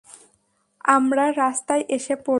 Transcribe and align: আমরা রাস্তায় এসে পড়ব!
আমরা 0.87 1.25
রাস্তায় 1.31 1.83
এসে 1.89 2.15
পড়ব! 2.15 2.29